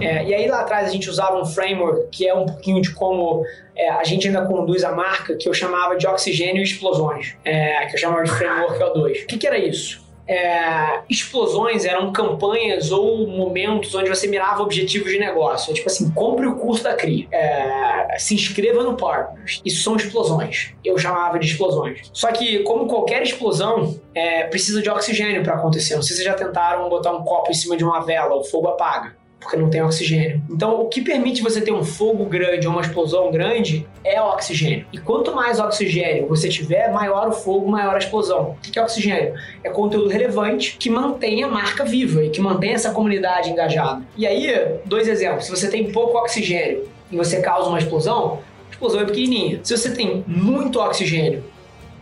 É, 0.00 0.24
e 0.24 0.34
aí 0.34 0.46
lá 0.46 0.60
atrás 0.60 0.88
a 0.88 0.92
gente 0.92 1.08
usava 1.08 1.40
um 1.40 1.44
framework 1.44 2.08
que 2.10 2.28
é 2.28 2.34
um 2.34 2.46
pouquinho 2.46 2.80
de 2.80 2.92
como 2.92 3.44
é, 3.76 3.90
a 3.90 4.04
gente 4.04 4.26
ainda 4.26 4.44
conduz 4.44 4.84
a 4.84 4.92
marca, 4.92 5.36
que 5.36 5.48
eu 5.48 5.54
chamava 5.54 5.96
de 5.96 6.06
oxigênio 6.06 6.60
e 6.60 6.64
explosões, 6.64 7.36
é, 7.44 7.86
que 7.86 7.94
eu 7.94 7.98
chamava 7.98 8.24
de 8.24 8.30
framework 8.30 8.78
O2. 8.82 9.24
O 9.24 9.26
que, 9.26 9.38
que 9.38 9.46
era 9.46 9.58
isso? 9.58 10.06
É, 10.30 11.00
explosões 11.08 11.86
eram 11.86 12.12
campanhas 12.12 12.92
ou 12.92 13.26
momentos 13.26 13.94
onde 13.94 14.10
você 14.10 14.26
mirava 14.26 14.62
objetivos 14.62 15.10
de 15.10 15.18
negócio. 15.18 15.72
Tipo 15.72 15.88
assim, 15.88 16.10
compre 16.10 16.46
o 16.46 16.56
curso 16.56 16.84
da 16.84 16.94
CRI, 16.94 17.26
é, 17.32 18.14
se 18.18 18.34
inscreva 18.34 18.82
no 18.82 18.94
Partners. 18.94 19.62
Isso 19.64 19.82
são 19.82 19.96
explosões. 19.96 20.74
Eu 20.84 20.98
chamava 20.98 21.38
de 21.38 21.46
explosões. 21.46 22.10
Só 22.12 22.30
que, 22.30 22.58
como 22.58 22.86
qualquer 22.86 23.22
explosão, 23.22 23.98
é, 24.14 24.44
precisa 24.44 24.82
de 24.82 24.90
oxigênio 24.90 25.42
para 25.42 25.54
acontecer. 25.54 25.94
Não 25.94 26.02
sei 26.02 26.14
se 26.14 26.22
vocês 26.22 26.26
já 26.26 26.34
tentaram 26.34 26.90
botar 26.90 27.12
um 27.12 27.24
copo 27.24 27.50
em 27.50 27.54
cima 27.54 27.74
de 27.74 27.84
uma 27.84 28.00
vela, 28.00 28.36
o 28.36 28.44
fogo 28.44 28.68
apaga 28.68 29.16
porque 29.40 29.56
não 29.56 29.70
tem 29.70 29.82
oxigênio. 29.82 30.42
Então, 30.50 30.80
o 30.80 30.88
que 30.88 31.00
permite 31.00 31.42
você 31.42 31.60
ter 31.60 31.72
um 31.72 31.84
fogo 31.84 32.24
grande 32.24 32.66
ou 32.66 32.72
uma 32.72 32.82
explosão 32.82 33.30
grande 33.30 33.86
é 34.04 34.20
o 34.20 34.26
oxigênio. 34.26 34.86
E 34.92 34.98
quanto 34.98 35.34
mais 35.34 35.60
oxigênio 35.60 36.26
você 36.26 36.48
tiver, 36.48 36.92
maior 36.92 37.28
o 37.28 37.32
fogo, 37.32 37.70
maior 37.70 37.94
a 37.94 37.98
explosão. 37.98 38.56
O 38.58 38.60
que 38.60 38.78
é 38.78 38.82
oxigênio? 38.82 39.34
É 39.62 39.70
conteúdo 39.70 40.08
relevante 40.08 40.76
que 40.78 40.90
mantém 40.90 41.42
a 41.44 41.48
marca 41.48 41.84
viva 41.84 42.24
e 42.24 42.30
que 42.30 42.40
mantém 42.40 42.72
essa 42.72 42.90
comunidade 42.90 43.50
engajada. 43.50 44.02
E 44.16 44.26
aí, 44.26 44.52
dois 44.84 45.06
exemplos. 45.06 45.44
Se 45.44 45.50
você 45.50 45.68
tem 45.68 45.90
pouco 45.92 46.18
oxigênio 46.18 46.88
e 47.10 47.16
você 47.16 47.40
causa 47.40 47.68
uma 47.68 47.78
explosão, 47.78 48.40
a 48.68 48.70
explosão 48.70 49.00
é 49.00 49.04
pequenininha. 49.04 49.60
Se 49.62 49.76
você 49.76 49.94
tem 49.94 50.24
muito 50.26 50.80
oxigênio 50.80 51.44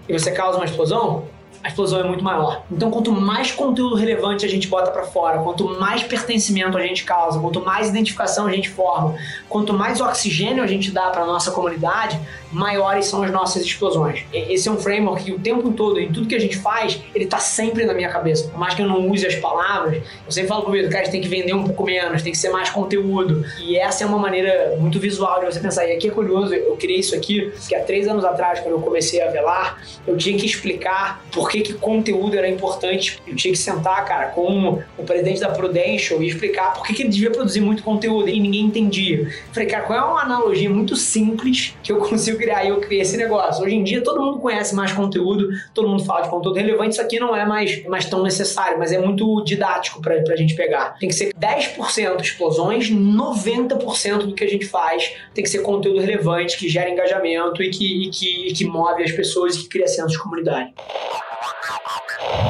e 0.09 0.12
você 0.12 0.31
causa 0.31 0.59
uma 0.59 0.64
explosão, 0.64 1.25
a 1.62 1.69
explosão 1.69 2.01
é 2.01 2.05
muito 2.05 2.23
maior. 2.23 2.62
Então, 2.71 2.91
quanto 2.91 3.12
mais 3.12 3.53
conteúdo 3.53 3.97
relevante 3.97 4.45
a 4.45 4.49
gente 4.49 4.69
bota 4.69 4.91
para 4.91 5.05
fora, 5.05 5.39
quanto 5.39 5.69
mais 5.79 6.03
pertencimento 6.03 6.77
a 6.77 6.83
gente 6.83 7.05
causa, 7.05 7.39
quanto 7.39 7.65
mais 7.65 7.89
identificação 7.89 8.47
a 8.47 8.53
gente 8.53 8.69
forma, 8.69 9.15
quanto 9.48 9.73
mais 9.73 10.01
oxigênio 10.01 10.63
a 10.63 10.67
gente 10.67 10.91
dá 10.91 11.11
para 11.11 11.25
nossa 11.25 11.51
comunidade, 11.51 12.19
maiores 12.53 13.07
são 13.07 13.23
as 13.23 13.31
nossas 13.31 13.63
explosões. 13.63 14.25
Esse 14.33 14.69
é 14.69 14.73
um 14.73 14.79
framework 14.79 15.25
que 15.25 15.33
o 15.33 15.39
tempo 15.39 15.73
todo, 15.73 15.98
em 16.01 16.13
tudo 16.13 16.29
que 16.29 16.35
a 16.35 16.39
gente 16.39 16.57
faz, 16.59 17.01
ele 17.15 17.27
tá 17.27 17.39
sempre 17.39 17.85
na 17.85 17.93
minha 17.93 18.09
cabeça. 18.09 18.48
Por 18.48 18.59
mais 18.59 18.75
que 18.75 18.83
eu 18.83 18.87
não 18.87 19.09
use 19.09 19.27
as 19.27 19.35
palavras, 19.37 20.03
eu 20.25 20.33
sempre 20.33 20.48
falo 20.48 20.63
comigo, 20.63 20.89
cara, 20.89 21.03
a 21.03 21.05
gente 21.05 21.13
tem 21.13 21.20
que 21.20 21.29
vender 21.29 21.55
um 21.55 21.65
pouco 21.65 21.85
menos, 21.85 22.23
tem 22.23 22.33
que 22.33 22.39
ser 22.39 22.51
mais 22.51 22.70
conteúdo. 22.70 23.45
E 23.61 23.77
essa 23.77 24.05
é 24.05 24.07
uma 24.07 24.19
maneira 24.19 24.77
muito 24.79 24.98
visual 24.98 25.41
de 25.41 25.47
você 25.47 25.61
pensar. 25.61 25.87
E 25.87 25.93
aqui 25.93 26.09
é 26.09 26.11
curioso, 26.11 26.55
eu 26.55 26.77
criei 26.77 27.01
isso 27.01 27.15
aqui, 27.15 27.53
que 27.69 27.75
há 27.75 27.83
três 27.83 28.07
anos 28.09 28.25
atrás, 28.25 28.61
quando 28.61 28.75
eu 28.75 28.81
comecei 28.81 29.20
a 29.20 29.31
velar, 29.31 29.83
eu 30.07 30.17
tinha 30.17 30.37
que 30.39 30.47
explicar 30.47 31.23
por 31.33 31.45
que 31.48 31.56
que, 31.62 31.72
que 31.72 31.75
conteúdo 31.75 32.36
era 32.36 32.48
importante. 32.48 33.20
Eu 33.27 33.34
tinha 33.34 33.52
que 33.52 33.58
sentar, 33.58 34.05
cara, 34.05 34.27
com 34.29 34.83
o 34.98 35.05
presidente 35.05 35.40
da 35.40 35.48
Prudential 35.51 36.23
e 36.23 36.29
explicar 36.29 36.74
por 36.74 36.86
que, 36.86 36.95
que 36.95 37.02
ele 37.02 37.11
devia 37.11 37.30
produzir 37.30 37.61
muito 37.61 37.83
conteúdo 37.83 38.29
e 38.29 38.39
ninguém 38.40 38.62
entendia. 38.62 39.30
Falei, 39.52 39.68
cara, 39.68 39.85
qual 39.85 39.98
é 39.98 40.02
uma 40.02 40.23
analogia 40.23 40.68
muito 40.68 40.96
simples 40.96 41.74
que 41.83 41.92
eu 41.92 41.98
consigo 42.01 42.39
criar? 42.39 42.64
E 42.64 42.68
eu 42.68 42.80
criei 42.80 43.02
esse 43.02 43.17
negócio. 43.17 43.64
Hoje 43.64 43.74
em 43.74 43.85
dia 43.85 44.02
todo 44.02 44.20
mundo 44.20 44.39
conhece 44.39 44.74
mais 44.74 44.92
conteúdo, 44.92 45.48
todo 45.73 45.89
mundo 45.89 46.05
fala 46.05 46.23
de 46.23 46.30
conteúdo 46.30 46.56
relevante, 46.56 46.92
isso 46.92 47.02
aqui 47.02 47.18
não 47.18 47.35
é 47.35 47.46
mais, 47.46 47.85
mais 47.86 48.06
tão 48.06 48.23
necessário, 48.23 48.79
mas 48.79 48.92
é 48.92 48.98
muito 48.98 49.42
didático 49.45 50.01
pra, 50.01 50.20
pra 50.23 50.36
gente 50.36 50.55
pegar. 50.55 50.96
Tem 50.98 51.08
que 51.08 51.14
ser 51.14 51.33
10% 51.35 52.20
explosões, 52.20 52.90
90% 52.90 54.18
do 54.18 54.35
que 54.35 54.45
a 54.45 54.48
gente 54.48 54.67
faz 54.67 55.12
tem 55.35 55.45
que 55.45 55.51
ser 55.51 55.61
conteúdo 55.61 56.01
relevante, 56.01 56.56
que 56.56 56.68
gera 56.68 56.90
engajamento 56.90 57.62
e 57.62 57.70
que, 57.70 58.06
e 58.06 58.11
que, 58.11 58.48
e 58.48 58.52
que 58.52 58.64
move 58.64 59.02
as 59.02 59.12
pessoas 59.12 59.55
e 59.55 59.61
que 59.61 59.68
cria 59.68 59.86
senso 59.86 60.08
de 60.08 60.18
comunidade. 60.18 60.73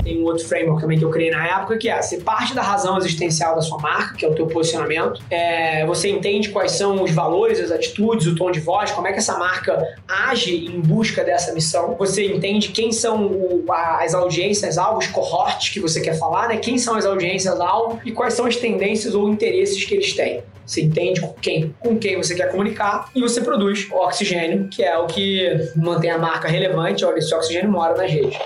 Tem 0.02 0.20
um 0.20 0.24
outro 0.24 0.46
framework 0.46 0.80
também 0.80 0.98
que 0.98 1.04
eu 1.04 1.10
criei 1.10 1.30
na 1.30 1.46
época, 1.46 1.76
que 1.76 1.88
é 1.88 2.00
você 2.00 2.18
parte 2.18 2.54
da 2.54 2.62
razão 2.62 2.96
existencial 2.98 3.54
da 3.54 3.62
sua 3.62 3.78
marca, 3.78 4.14
que 4.16 4.24
é 4.24 4.28
o 4.28 4.34
teu 4.34 4.46
posicionamento. 4.46 5.20
É, 5.30 5.84
você 5.86 6.08
entende 6.08 6.50
quais 6.50 6.72
são 6.72 7.02
os 7.02 7.10
valores, 7.10 7.60
as 7.60 7.70
atitudes, 7.70 8.26
o 8.26 8.34
tom 8.34 8.50
de 8.50 8.60
voz, 8.60 8.90
como 8.90 9.06
é 9.08 9.12
que 9.12 9.18
essa 9.18 9.36
marca 9.38 9.82
age 10.08 10.66
em 10.66 10.80
busca 10.80 11.24
dessa 11.24 11.52
missão. 11.52 11.96
Você 11.98 12.26
entende 12.26 12.68
quem 12.68 12.92
são 12.92 13.26
o, 13.26 13.64
as 13.72 14.14
audiências 14.14 14.78
alvos, 14.78 15.06
cohortes 15.08 15.70
que 15.70 15.80
você 15.80 16.00
quer 16.00 16.18
falar, 16.18 16.48
né? 16.48 16.56
Quem 16.58 16.78
são 16.78 16.96
as 16.96 17.04
audiências 17.04 17.60
alvo 17.60 18.00
e 18.04 18.12
quais 18.12 18.34
são 18.34 18.46
as 18.46 18.56
tendências 18.56 19.14
ou 19.14 19.28
interesses 19.28 19.84
que 19.84 19.94
eles 19.94 20.12
têm. 20.14 20.42
Você 20.66 20.82
entende 20.82 21.20
com 21.20 21.32
quem, 21.34 21.74
com 21.78 21.96
quem 21.96 22.16
você 22.16 22.34
quer 22.34 22.50
comunicar 22.50 23.08
e 23.14 23.20
você 23.20 23.40
produz 23.40 23.88
oxigênio, 23.92 24.68
que 24.68 24.82
é 24.82 24.98
o 24.98 25.06
que 25.06 25.70
mantém 25.76 26.10
a 26.10 26.18
marca 26.18 26.48
relevante. 26.48 27.04
Olha, 27.04 27.18
esse 27.18 27.32
oxigênio 27.32 27.70
mora 27.70 27.96
nas 27.96 28.10
redes. 28.10 28.36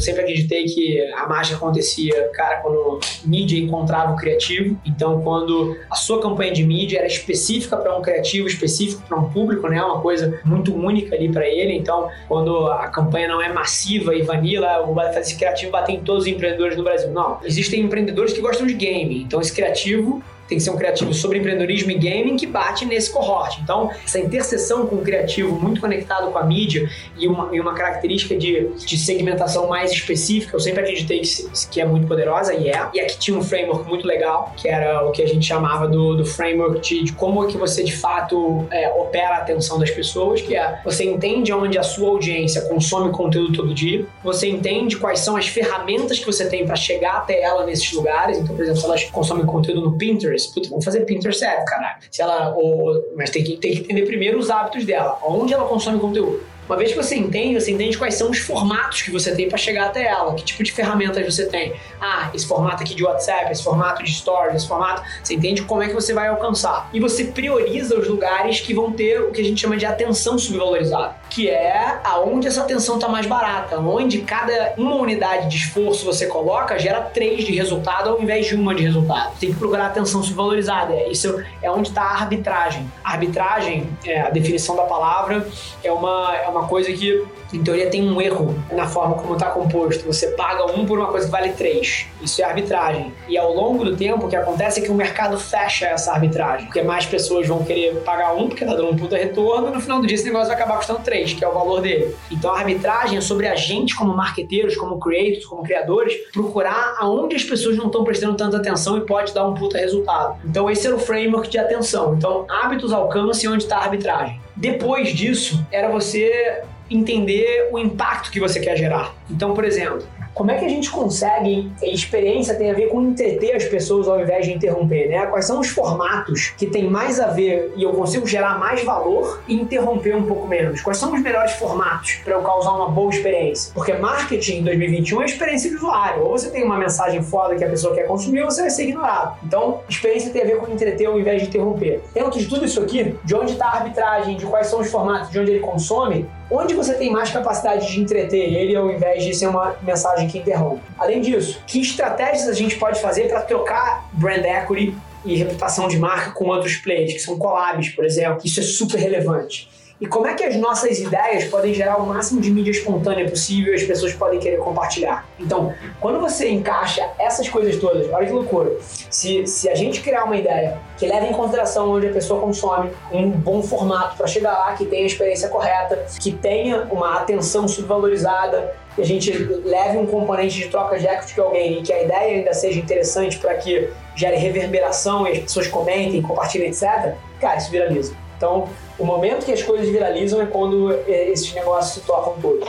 Sempre 0.00 0.22
acreditei 0.22 0.64
que 0.64 1.00
a 1.14 1.26
mágica 1.26 1.56
acontecia, 1.56 2.30
cara, 2.32 2.56
quando 2.56 3.00
mídia 3.24 3.58
encontrava 3.58 4.12
o 4.12 4.16
criativo. 4.16 4.78
Então, 4.86 5.20
quando 5.22 5.76
a 5.90 5.94
sua 5.94 6.20
campanha 6.20 6.52
de 6.52 6.64
mídia 6.64 6.98
era 6.98 7.06
específica 7.06 7.76
para 7.76 7.96
um 7.96 8.02
criativo, 8.02 8.46
específico 8.46 9.02
para 9.06 9.18
um 9.18 9.30
público, 9.30 9.68
né? 9.68 9.82
Uma 9.82 10.00
coisa 10.00 10.40
muito 10.44 10.74
única 10.74 11.14
ali 11.14 11.28
para 11.30 11.46
ele. 11.46 11.72
Então, 11.74 12.08
quando 12.28 12.66
a 12.68 12.88
campanha 12.88 13.28
não 13.28 13.42
é 13.42 13.52
massiva 13.52 14.14
e 14.14 14.22
vanilla, 14.22 14.82
o 14.82 14.98
esse 15.18 15.36
criativo 15.36 15.72
bater 15.72 15.92
em 15.92 16.00
todos 16.00 16.24
os 16.24 16.28
empreendedores 16.28 16.76
no 16.76 16.82
Brasil. 16.82 17.10
Não. 17.10 17.38
Existem 17.44 17.80
empreendedores 17.80 18.32
que 18.32 18.40
gostam 18.40 18.66
de 18.66 18.74
game. 18.74 19.22
Então, 19.22 19.40
esse 19.40 19.52
criativo 19.52 20.22
tem 20.48 20.58
que 20.58 20.64
ser 20.64 20.70
um 20.70 20.76
criativo 20.76 21.12
sobre 21.12 21.38
empreendedorismo 21.38 21.90
e 21.90 21.94
gaming 21.94 22.36
que 22.36 22.46
bate 22.46 22.86
nesse 22.86 23.12
cohort. 23.12 23.60
Então, 23.62 23.90
essa 24.04 24.18
interseção 24.18 24.86
com 24.86 24.96
o 24.96 25.02
criativo 25.02 25.52
muito 25.52 25.80
conectado 25.80 26.30
com 26.32 26.38
a 26.38 26.44
mídia 26.44 26.88
e 27.18 27.28
uma, 27.28 27.54
e 27.54 27.60
uma 27.60 27.74
característica 27.74 28.36
de, 28.36 28.68
de 28.74 28.96
segmentação 28.96 29.68
mais 29.68 29.92
específica, 29.92 30.56
eu 30.56 30.60
sempre 30.60 30.80
acreditei 30.80 31.20
que, 31.20 31.48
que 31.70 31.80
é 31.80 31.84
muito 31.84 32.06
poderosa 32.06 32.54
e 32.54 32.68
é. 32.68 32.88
E 32.94 33.00
aqui 33.00 33.18
tinha 33.18 33.36
um 33.36 33.42
framework 33.42 33.86
muito 33.86 34.06
legal, 34.06 34.52
que 34.56 34.68
era 34.68 35.06
o 35.06 35.12
que 35.12 35.22
a 35.22 35.26
gente 35.26 35.46
chamava 35.46 35.86
do, 35.86 36.16
do 36.16 36.24
framework 36.24 36.80
de, 36.80 37.04
de 37.04 37.12
como 37.12 37.44
é 37.44 37.48
que 37.48 37.56
você 37.56 37.84
de 37.84 37.94
fato 37.94 38.66
é, 38.70 38.88
opera 38.90 39.36
a 39.36 39.38
atenção 39.38 39.78
das 39.78 39.90
pessoas, 39.90 40.40
que 40.40 40.56
é 40.56 40.80
você 40.84 41.04
entende 41.04 41.52
onde 41.52 41.78
a 41.78 41.82
sua 41.82 42.08
audiência 42.08 42.62
consome 42.62 43.10
conteúdo 43.10 43.52
todo 43.52 43.74
dia, 43.74 44.06
você 44.22 44.48
entende 44.48 44.96
quais 44.96 45.20
são 45.20 45.36
as 45.36 45.46
ferramentas 45.46 46.18
que 46.18 46.26
você 46.26 46.48
tem 46.48 46.64
para 46.64 46.76
chegar 46.76 47.18
até 47.18 47.42
ela 47.42 47.64
nesses 47.66 47.92
lugares. 47.92 48.38
Então, 48.38 48.54
por 48.54 48.62
exemplo, 48.62 48.80
se 48.80 48.86
elas 48.86 49.04
consomem 49.04 49.44
conteúdo 49.44 49.82
no 49.82 49.92
Pinterest, 49.92 50.37
Pinterest. 50.38 50.54
Putz, 50.54 50.68
vamos 50.68 50.84
fazer 50.84 51.00
Pinterest 51.04 51.40
certo, 51.40 51.64
caralho. 51.64 51.96
Se 52.10 52.22
ela, 52.22 52.54
ou, 52.54 53.12
mas 53.16 53.30
tem 53.30 53.42
que, 53.42 53.56
tem 53.56 53.72
que 53.72 53.80
entender 53.80 54.06
primeiro 54.06 54.38
os 54.38 54.50
hábitos 54.50 54.84
dela, 54.84 55.18
onde 55.24 55.52
ela 55.52 55.66
consome 55.66 55.98
conteúdo. 55.98 56.40
Uma 56.68 56.76
vez 56.76 56.92
que 56.92 56.98
você 56.98 57.16
entende, 57.16 57.58
você 57.58 57.70
entende 57.70 57.96
quais 57.96 58.14
são 58.14 58.30
os 58.30 58.38
formatos 58.40 59.00
que 59.00 59.10
você 59.10 59.34
tem 59.34 59.48
para 59.48 59.56
chegar 59.56 59.86
até 59.86 60.06
ela, 60.06 60.34
que 60.34 60.44
tipo 60.44 60.62
de 60.62 60.70
ferramentas 60.70 61.24
você 61.24 61.46
tem. 61.46 61.72
Ah, 61.98 62.30
esse 62.34 62.46
formato 62.46 62.82
aqui 62.82 62.94
de 62.94 63.02
WhatsApp, 63.02 63.50
esse 63.50 63.64
formato 63.64 64.04
de 64.04 64.12
Stories, 64.12 64.56
esse 64.56 64.68
formato, 64.68 65.02
você 65.24 65.32
entende 65.32 65.62
como 65.62 65.82
é 65.82 65.88
que 65.88 65.94
você 65.94 66.12
vai 66.12 66.28
alcançar. 66.28 66.90
E 66.92 67.00
você 67.00 67.24
prioriza 67.24 67.98
os 67.98 68.06
lugares 68.06 68.60
que 68.60 68.74
vão 68.74 68.92
ter 68.92 69.18
o 69.18 69.32
que 69.32 69.40
a 69.40 69.44
gente 69.44 69.58
chama 69.58 69.78
de 69.78 69.86
atenção 69.86 70.38
subvalorizada, 70.38 71.16
que 71.30 71.48
é 71.48 71.98
aonde 72.04 72.46
essa 72.46 72.62
atenção 72.62 72.96
está 72.96 73.08
mais 73.08 73.26
barata, 73.26 73.78
onde 73.78 74.20
cada 74.20 74.74
uma 74.76 74.96
unidade 74.96 75.48
de 75.48 75.56
esforço 75.56 76.04
você 76.04 76.26
coloca 76.26 76.78
gera 76.78 77.00
três 77.00 77.44
de 77.44 77.54
resultado 77.54 78.10
ao 78.10 78.22
invés 78.22 78.46
de 78.46 78.54
uma 78.54 78.74
de 78.74 78.82
resultado. 78.82 79.32
Tem 79.38 79.52
que 79.52 79.58
procurar 79.58 79.86
atenção 79.86 80.22
subvalorizada. 80.22 80.94
Isso 81.08 81.42
é 81.62 81.70
onde 81.70 81.88
está 81.88 82.02
a 82.02 82.12
arbitragem. 82.12 82.90
A 83.04 83.12
arbitragem, 83.12 83.88
é, 84.04 84.20
a 84.20 84.30
definição 84.30 84.76
da 84.76 84.84
palavra, 84.84 85.46
é 85.82 85.92
uma, 85.92 86.36
é 86.36 86.48
uma 86.48 86.66
coisa 86.66 86.92
que, 86.92 87.24
em 87.52 87.62
teoria, 87.62 87.90
tem 87.90 88.08
um 88.08 88.20
erro 88.20 88.54
na 88.72 88.86
forma 88.86 89.16
como 89.16 89.34
está 89.34 89.46
composto. 89.50 90.04
Você 90.06 90.28
paga 90.28 90.66
um 90.66 90.86
por 90.86 90.98
uma 90.98 91.08
coisa 91.08 91.26
que 91.26 91.32
vale 91.32 91.52
três. 91.52 92.06
Isso 92.22 92.40
é 92.42 92.44
arbitragem. 92.44 93.12
E 93.28 93.36
ao 93.36 93.52
longo 93.52 93.84
do 93.84 93.96
tempo, 93.96 94.26
o 94.26 94.28
que 94.28 94.36
acontece 94.36 94.80
é 94.80 94.82
que 94.82 94.90
o 94.90 94.94
mercado 94.94 95.38
fecha 95.38 95.86
essa 95.86 96.12
arbitragem. 96.12 96.66
Porque 96.66 96.82
mais 96.82 97.06
pessoas 97.06 97.46
vão 97.46 97.64
querer 97.64 97.96
pagar 98.04 98.34
um, 98.34 98.48
porque 98.48 98.64
tá 98.64 98.74
dando 98.74 98.90
um 98.90 98.96
puta 98.96 99.16
retorno, 99.16 99.68
e 99.68 99.70
no 99.72 99.80
final 99.80 100.00
do 100.00 100.06
dia 100.06 100.14
esse 100.14 100.24
negócio 100.24 100.48
vai 100.48 100.56
acabar 100.56 100.76
custando 100.76 101.00
três, 101.00 101.17
que 101.26 101.44
é 101.44 101.48
o 101.48 101.52
valor 101.52 101.80
dele. 101.80 102.14
Então 102.30 102.50
a 102.50 102.58
arbitragem 102.58 103.18
é 103.18 103.20
sobre 103.20 103.46
a 103.46 103.54
gente, 103.54 103.94
como 103.94 104.16
marqueteiros, 104.16 104.76
como 104.76 104.98
creators, 104.98 105.46
como 105.46 105.62
criadores, 105.62 106.14
procurar 106.32 106.96
aonde 106.98 107.36
as 107.36 107.44
pessoas 107.44 107.76
não 107.76 107.86
estão 107.86 108.04
prestando 108.04 108.36
tanta 108.36 108.56
atenção 108.56 108.96
e 108.96 109.00
pode 109.02 109.32
dar 109.34 109.46
um 109.46 109.54
puta 109.54 109.78
resultado. 109.78 110.38
Então 110.44 110.70
esse 110.70 110.86
era 110.86 110.96
o 110.96 110.98
framework 110.98 111.48
de 111.48 111.58
atenção. 111.58 112.14
Então, 112.14 112.46
hábitos 112.48 112.92
alcance 112.92 113.46
onde 113.48 113.64
está 113.64 113.78
a 113.78 113.84
arbitragem. 113.84 114.40
Depois 114.56 115.10
disso, 115.10 115.64
era 115.70 115.88
você 115.88 116.62
entender 116.90 117.68
o 117.70 117.78
impacto 117.78 118.30
que 118.30 118.40
você 118.40 118.60
quer 118.60 118.76
gerar. 118.76 119.14
Então, 119.30 119.54
por 119.54 119.64
exemplo, 119.64 120.02
como 120.34 120.50
é 120.50 120.58
que 120.58 120.64
a 120.64 120.68
gente 120.68 120.90
consegue, 120.90 121.70
experiência 121.82 122.54
tem 122.54 122.70
a 122.70 122.74
ver 122.74 122.88
com 122.88 123.02
entreter 123.02 123.54
as 123.54 123.64
pessoas 123.64 124.08
ao 124.08 124.20
invés 124.20 124.46
de 124.46 124.52
interromper, 124.52 125.08
né? 125.08 125.26
Quais 125.26 125.46
são 125.46 125.60
os 125.60 125.68
formatos 125.68 126.52
que 126.56 126.66
tem 126.66 126.84
mais 126.88 127.18
a 127.20 127.28
ver 127.28 127.72
e 127.76 127.82
eu 127.82 127.92
consigo 127.92 128.26
gerar 128.26 128.58
mais 128.58 128.82
valor 128.84 129.40
e 129.48 129.54
interromper 129.54 130.16
um 130.16 130.24
pouco 130.24 130.46
menos? 130.46 130.80
Quais 130.80 130.98
são 130.98 131.12
os 131.12 131.20
melhores 131.20 131.52
formatos 131.52 132.20
para 132.24 132.34
eu 132.34 132.42
causar 132.42 132.72
uma 132.72 132.90
boa 132.90 133.10
experiência? 133.10 133.72
Porque 133.74 133.92
marketing 133.92 134.58
em 134.58 134.64
2021 134.64 135.22
é 135.22 135.24
experiência 135.24 135.70
de 135.70 135.76
usuário. 135.76 136.22
Ou 136.22 136.30
você 136.30 136.50
tem 136.50 136.64
uma 136.64 136.76
mensagem 136.76 137.22
foda 137.22 137.56
que 137.56 137.64
a 137.64 137.68
pessoa 137.68 137.94
quer 137.94 138.06
consumir 138.06 138.42
ou 138.42 138.50
você 138.50 138.62
vai 138.62 138.70
ser 138.70 138.84
ignorado. 138.84 139.36
Então, 139.44 139.80
experiência 139.88 140.30
tem 140.30 140.42
a 140.42 140.46
ver 140.46 140.58
com 140.58 140.70
entreter 140.72 141.06
ao 141.06 141.18
invés 141.18 141.42
de 141.42 141.48
interromper. 141.48 142.02
Dentro 142.14 142.38
de 142.38 142.46
tudo 142.46 142.64
isso 142.64 142.80
aqui, 142.80 143.16
de 143.24 143.34
onde 143.34 143.52
está 143.52 143.66
a 143.66 143.76
arbitragem, 143.76 144.36
de 144.36 144.46
quais 144.46 144.66
são 144.68 144.80
os 144.80 144.90
formatos, 144.90 145.30
de 145.30 145.38
onde 145.38 145.50
ele 145.50 145.60
consome, 145.60 146.26
onde 146.50 146.74
você 146.74 146.94
tem 146.94 147.10
mais 147.10 147.30
capacidade 147.30 147.86
de 147.86 148.00
entreter 148.00 148.52
ele 148.52 148.74
ao 148.74 148.90
invés 148.90 149.22
de 149.22 149.34
ser 149.34 149.48
uma 149.48 149.76
mensagem 149.82 150.27
que 150.28 150.38
interrompe. 150.38 150.82
Além 150.98 151.20
disso, 151.20 151.60
que 151.66 151.80
estratégias 151.80 152.48
a 152.48 152.52
gente 152.52 152.76
pode 152.76 153.00
fazer 153.00 153.28
para 153.28 153.40
trocar 153.42 154.08
brand 154.12 154.44
equity 154.44 154.94
e 155.24 155.36
reputação 155.36 155.88
de 155.88 155.98
marca 155.98 156.30
com 156.30 156.46
outros 156.46 156.76
players, 156.76 157.12
que 157.12 157.18
são 157.18 157.38
collabs, 157.38 157.90
por 157.90 158.04
exemplo. 158.04 158.40
Isso 158.44 158.60
é 158.60 158.62
super 158.62 158.98
relevante. 158.98 159.68
E 160.00 160.06
como 160.06 160.28
é 160.28 160.34
que 160.34 160.44
as 160.44 160.54
nossas 160.54 161.00
ideias 161.00 161.44
podem 161.46 161.74
gerar 161.74 161.96
o 161.96 162.06
máximo 162.06 162.40
de 162.40 162.52
mídia 162.52 162.70
espontânea 162.70 163.28
possível 163.28 163.72
e 163.72 163.76
as 163.76 163.82
pessoas 163.82 164.12
podem 164.14 164.38
querer 164.38 164.58
compartilhar? 164.58 165.26
Então, 165.40 165.74
quando 166.00 166.20
você 166.20 166.48
encaixa 166.48 167.04
essas 167.18 167.48
coisas 167.48 167.80
todas, 167.80 168.08
olha 168.12 168.24
que 168.24 168.32
loucura. 168.32 168.70
Se, 168.80 169.44
se 169.44 169.68
a 169.68 169.74
gente 169.74 170.00
criar 170.00 170.22
uma 170.22 170.36
ideia 170.36 170.78
que 170.96 171.04
leva 171.04 171.26
em 171.26 171.32
consideração 171.32 171.90
onde 171.90 172.06
a 172.06 172.12
pessoa 172.12 172.40
consome, 172.40 172.90
um 173.10 173.28
bom 173.28 173.60
formato 173.60 174.16
para 174.16 174.28
chegar 174.28 174.52
lá, 174.52 174.72
que 174.74 174.86
tenha 174.86 175.02
a 175.02 175.06
experiência 175.06 175.48
correta, 175.48 176.06
que 176.20 176.30
tenha 176.30 176.84
uma 176.84 177.16
atenção 177.16 177.66
subvalorizada, 177.66 178.76
a 179.02 179.04
gente 179.04 179.32
leve 179.64 179.98
um 179.98 180.06
componente 180.06 180.56
de 180.56 180.68
troca 180.68 180.98
de 180.98 181.06
equity 181.06 181.34
de 181.34 181.40
alguém 181.40 181.78
e 181.78 181.82
que 181.82 181.92
a 181.92 182.02
ideia 182.02 182.38
ainda 182.38 182.52
seja 182.52 182.78
interessante 182.78 183.38
para 183.38 183.54
que 183.54 183.88
gere 184.14 184.36
reverberação 184.36 185.26
e 185.26 185.32
as 185.32 185.38
pessoas 185.38 185.68
comentem, 185.68 186.20
compartilhem, 186.20 186.68
etc., 186.68 187.14
cara, 187.40 187.56
isso 187.56 187.70
viraliza. 187.70 188.14
Então, 188.36 188.68
o 188.98 189.04
momento 189.04 189.44
que 189.44 189.52
as 189.52 189.62
coisas 189.62 189.88
viralizam 189.88 190.40
é 190.40 190.46
quando 190.46 190.92
é, 191.06 191.28
esses 191.30 191.52
negócios 191.54 191.94
se 191.94 192.00
tocam 192.00 192.34
todos. 192.40 192.68